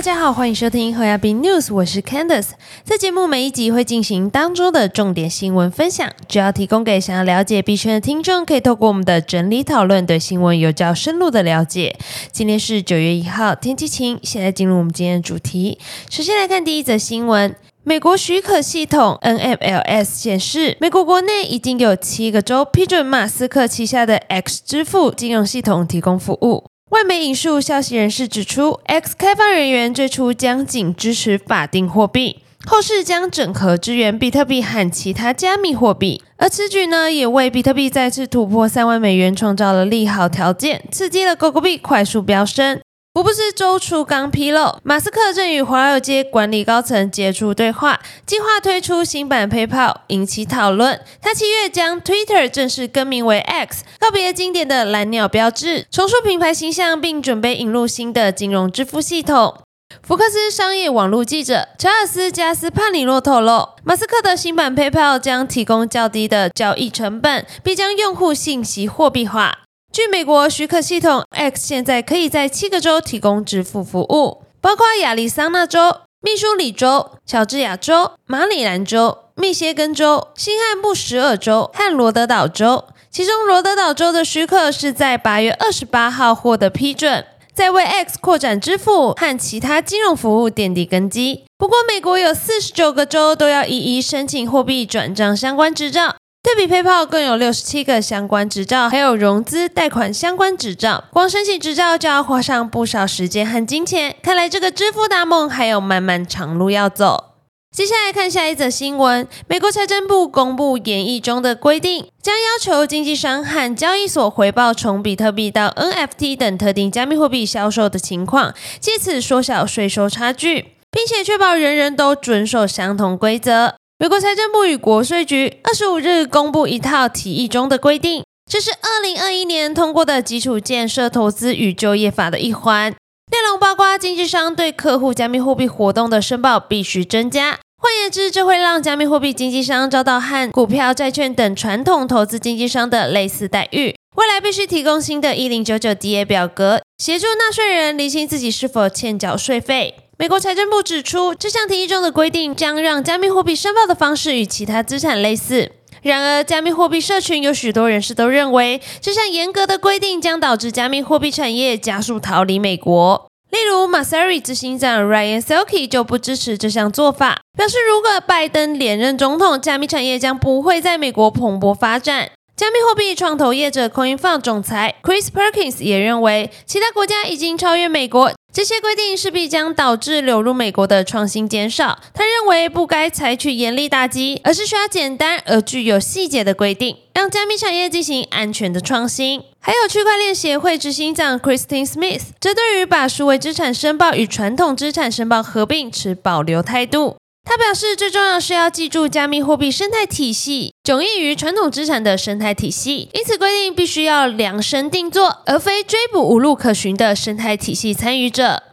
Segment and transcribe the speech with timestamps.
[0.00, 2.52] 大家好，欢迎收听和亚币 News，我是 Candice。
[2.84, 11.98] 在节目每一集会进行当周的重点新闻分享，主要提供给想要了解币圈的听众，可以透过我们的整理讨论，对新闻有较深入的了解。
[12.32, 14.18] 今天是九月一号，天气晴。
[14.22, 17.54] 现在进入我们今天的主题，首先来看第一则新闻。
[17.84, 26.64] 美国许可系统 NFLS 显示，美国国内已经有七个州批准马斯克旗下的 X 支付金融系统提供服务。
[26.90, 36.20] 外媒引述消息人士指出，X 开发人员最初将仅支持法定货币，后世将整合支援比特币和其他加密货币。
[36.36, 42.80] 而此举呢，也为比特币再次突破三万美元创造了利好条件，刺激了狗狗币快速飙升。
[43.12, 51.00] 福布斯周初刚披露，马斯克正与华尔街管理高层接触对话，计划推出新版 PayPal，引起讨论。
[51.20, 59.58] 他七月将 Twitter 正式更名为 X，告别经典的蓝鸟标志，重塑品牌形象，并准备引入新的金融支付系统。
[60.02, 69.58] 福克斯商业网络记者查尔斯·加斯帕里洛透露，马斯克的新版 PayPal 将提供较低的交易成本，并将用户信息货币化。
[70.00, 82.86] 据美国许可系统，X 现在可以在七个州提供支付服务，包括亚利桑那州、密苏里州、乔治亚州、马里兰州、密歇根州、新罕布什尔州和罗德岛州。
[83.10, 91.44] 其中，罗德岛州的许可是在八月二十八号获得批准，在为 X 扩展支付和其他金融服务奠定根基。
[91.58, 96.16] 不过，美国有四十九个州都要一一申请货币转账相关执照。
[96.42, 104.16] 对比 PayPal 更有六十七个相关执照，还有融资贷款相关执照，光申请执照就要花上不少时间和金钱。
[104.22, 107.26] 看来这个支付大梦还有漫漫长路要走。
[107.70, 123.76] 接下来看下一则新闻：美国财政部公布演绎中的规定，将要求经纪商和交易所回报从比特币到 NFT 等特定加密货币销售的情况，借此缩小税收差距，并且确保人人都遵守相同规则。
[124.00, 132.92] 美国财政部与国税局二十五日公布一套提议中的规定，这是二零二一年通过的基础建设投资与就业法的一环。
[133.30, 137.58] 内容包括经纪商对客户加密货币活动的申报必须增加。
[137.76, 143.94] 换言之，这会让加密货币经纪商遭到和股票、债券等传统投资经纪商的类似待遇。
[144.16, 149.94] 未来必须提供新的一零九九 DA 表格，协助纳税人厘清自己是否欠缴税费。
[150.20, 155.72] 美国财政部指出，这项提议中的规定将让加密货币申报的方式与其他资产类似。
[156.02, 163.30] 然而，加密货币社群有许多人士都认为，这项严格的规定将导致加密货币产业加速逃离美国。
[163.48, 172.30] 例如 m a s a r i 执行长 Ryan Selke 就不支持这项做法，表示如果拜登连任总统，加密产业将不会在美国蓬勃发展。
[172.54, 178.30] 加密货币创投业者 CoinFund 总裁 Chris Perkins 也认为，其他国家已经超越美国。
[178.52, 182.00] 这些规定势必将导致流入美国的创新减少。
[182.12, 189.42] 他认为不该采取严厉打击，而是需要简单而具有细节的规定，让加密产业进行安全的创新。
[189.60, 197.19] 还有区块链协会执行长 Christine Smith 这对于把数位资产申报与传统资产申报合并持保留态度。
[197.44, 208.69] 他表示，最重要是要记住加密货币生态体系迥异于传统资产的生态体系，因此规定必须要量身定做，而非追捕无路可寻的生态体系参与者。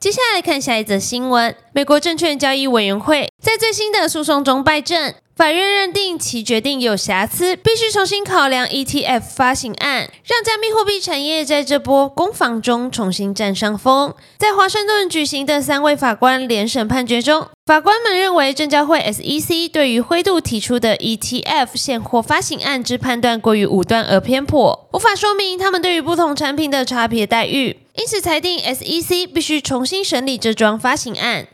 [0.00, 5.14] 接下来看下一则新闻：美国证券交易委员会在最新的诉讼中败阵。
[5.36, 14.14] 法院认定其决定有瑕疵，必须重新考量 ETF 发行案，让加密货币产业在这波攻防中重新占上风。
[14.38, 31.46] 在华盛顿举行的三位法官联审判决中，法官们认为证交会 SEC 对于灰度提出的 ETF 现货发行案之判断过于武断而偏颇，无法说明他们对于不同产品的差别待遇，因此裁定 SEC 必须重新审理这桩发行案。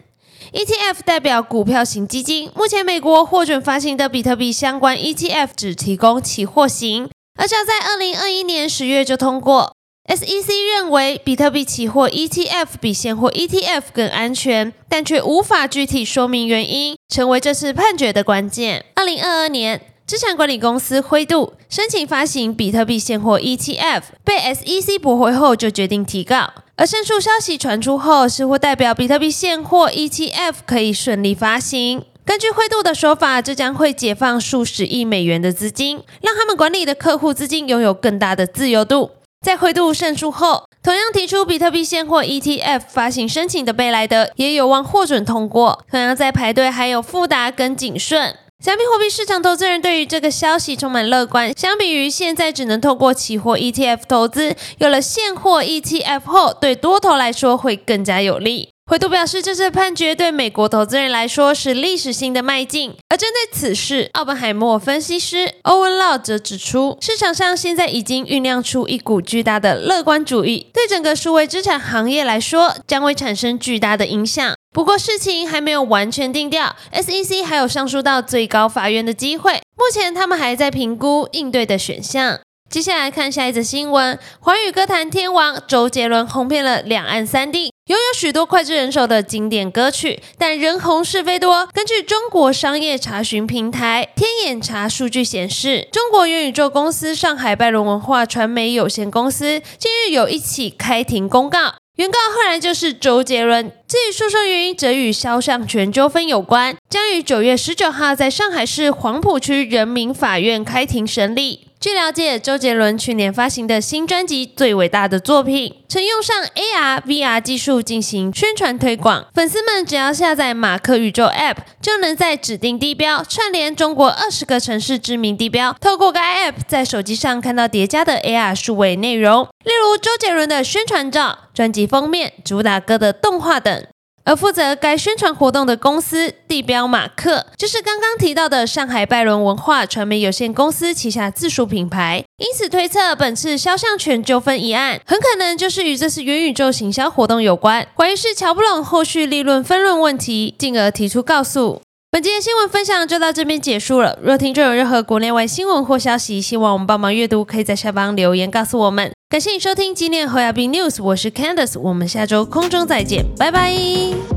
[0.52, 9.74] ETF 代表股票型基金，目前美国获准发行的比特币相关 ETF 只提供期货型，而早在二零二一年十月就通过。
[10.08, 18.84] SEC 认为比特币期货 ETF 比现货 ETF 更安全，但却无法具体说明原因，成为这次判决的关键。
[18.94, 26.52] 二零二二年，资产管理公司灰度申请发行比特币现货 ETF，被 SEC 驳回后，就决定提告。
[26.76, 32.04] 而胜诉消息传出后，似乎代表比特币现货 ETF 可以顺利发行。
[32.24, 39.10] 根据灰度的说法，这将会解放数十亿美元的资金，让他们管理的客户资金拥有更大的自由度。
[39.44, 45.84] 在灰度胜诉后，同样提出比特币现货 ETF 发行申请的贝莱德也有望获准通过。
[45.90, 48.36] 同样在排队还有富达跟景顺。
[48.66, 51.56] 加密货币市场投资人对于这个消息充满乐观。
[51.56, 58.70] 相比于现在只能透过期货 ETF 投资，有了现货 ETF 后，对多头来说会更加有利。
[58.90, 62.96] 回读表示，这次判决对美国投资人来说是历史性的迈进。
[63.08, 74.55] 而针对此事，奥本海默分析师欧文·劳则指出，市场上现在已经酝酿出一股巨大的乐观主义，对整个数位资产行业来说将会产生巨大的影响。
[74.76, 79.54] 不过，事情还没有完全定调，SEC 还有上诉到最高法院的机会。
[79.74, 82.38] 目前，他们还在评估应对的选项。
[82.68, 87.72] 接下来看下一则新闻：华语歌坛天王周杰伦红遍了两岸三地。
[87.86, 91.66] 拥有许多脍炙人口的经典歌曲，但人红是非多。
[91.72, 103.72] 根据中国商业查询平台天眼查数据显示，中国元宇宙公司上海拜伦文化传媒有限公司近日有一起开庭公告，原告赫然就是周杰伦。
[103.88, 111.65] 至于诉讼原因，则与肖像权纠纷有关，将于九月十九号在上海市黄浦区人民法院开庭审理。
[111.78, 119.26] 据了解，周杰伦去年发行的新专辑《最伟大的作品》曾用上 AR、VR 技术进行宣传推广。
[119.34, 133.86] 粉丝们只要下载马克宇宙 App，就能在指定地标串联中国二十个城市知名地标，透过该 App 在手机上看到叠加的 AR 数位内容，例如周杰伦的宣传照、专辑封面、主打歌的动画等。
[134.26, 142.24] 而负责该宣传活动的公司地标马克，就是刚刚提到的上海拜伦文化传媒有限公司旗下自属品牌。
[142.38, 147.86] 因此推测，本次肖像权纠纷一案，很可能就是与这次元宇宙行销活动有关。
[147.96, 151.80] 怀疑是乔布拢后续利润分润问题，进而提出告诉。
[152.10, 154.18] 本期的新闻分享就到这边结束了。
[154.22, 159.12] 若听众有任何国内外新闻或消息，希望我们帮忙阅读，可以在下方留言告诉我们。
[159.28, 164.35] 感谢你收听今天的侯亚斌 news，我是 Candice，我们下周空中再见，拜拜。